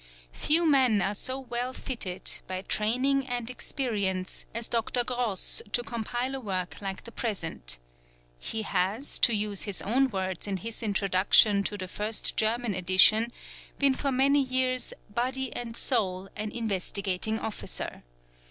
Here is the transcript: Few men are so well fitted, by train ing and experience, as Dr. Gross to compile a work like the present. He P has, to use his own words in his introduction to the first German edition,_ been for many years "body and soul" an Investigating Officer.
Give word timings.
Few 0.33 0.65
men 0.65 0.99
are 0.99 1.13
so 1.13 1.39
well 1.39 1.73
fitted, 1.73 2.31
by 2.47 2.63
train 2.63 3.05
ing 3.05 3.27
and 3.27 3.47
experience, 3.51 4.45
as 4.51 4.67
Dr. 4.67 5.03
Gross 5.03 5.61
to 5.73 5.83
compile 5.83 6.33
a 6.33 6.39
work 6.39 6.81
like 6.81 7.03
the 7.03 7.11
present. 7.11 7.77
He 8.39 8.57
P 8.57 8.61
has, 8.63 9.19
to 9.19 9.31
use 9.35 9.65
his 9.65 9.79
own 9.83 10.07
words 10.09 10.47
in 10.47 10.57
his 10.57 10.81
introduction 10.81 11.63
to 11.65 11.77
the 11.77 11.87
first 11.87 12.35
German 12.35 12.73
edition,_ 12.73 13.25
been 13.77 13.93
for 13.93 14.11
many 14.11 14.41
years 14.41 14.91
"body 15.07 15.53
and 15.55 15.77
soul" 15.77 16.29
an 16.35 16.49
Investigating 16.49 17.37
Officer. 17.37 18.01